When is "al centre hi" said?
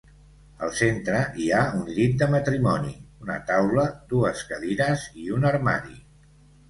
0.67-1.49